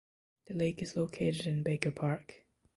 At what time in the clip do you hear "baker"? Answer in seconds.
1.61-1.91